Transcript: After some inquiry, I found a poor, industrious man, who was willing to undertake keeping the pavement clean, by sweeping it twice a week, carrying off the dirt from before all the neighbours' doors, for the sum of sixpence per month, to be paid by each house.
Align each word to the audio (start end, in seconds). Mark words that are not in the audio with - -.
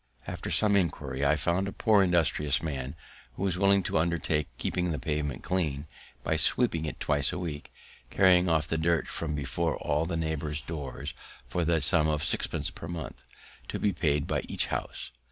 After 0.25 0.49
some 0.49 0.75
inquiry, 0.75 1.23
I 1.23 1.35
found 1.35 1.67
a 1.67 1.71
poor, 1.71 2.01
industrious 2.01 2.63
man, 2.63 2.95
who 3.35 3.43
was 3.43 3.59
willing 3.59 3.83
to 3.83 3.99
undertake 3.99 4.47
keeping 4.57 4.89
the 4.89 4.97
pavement 4.97 5.43
clean, 5.43 5.85
by 6.23 6.37
sweeping 6.37 6.85
it 6.85 6.99
twice 6.99 7.31
a 7.31 7.37
week, 7.37 7.71
carrying 8.09 8.49
off 8.49 8.67
the 8.67 8.79
dirt 8.79 9.07
from 9.07 9.35
before 9.35 9.77
all 9.77 10.07
the 10.07 10.17
neighbours' 10.17 10.59
doors, 10.61 11.13
for 11.47 11.63
the 11.63 11.81
sum 11.81 12.07
of 12.07 12.23
sixpence 12.23 12.71
per 12.71 12.87
month, 12.87 13.25
to 13.67 13.77
be 13.77 13.93
paid 13.93 14.25
by 14.25 14.41
each 14.49 14.65
house. 14.73 15.11